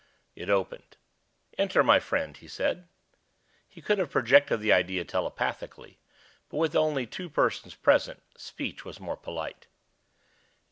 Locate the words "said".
2.47-2.87